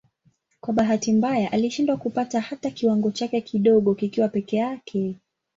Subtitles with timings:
[0.61, 5.15] Kwa bahati mbaya alishindwa kupata hata kiwango chake kidogo kikiwa peke yake.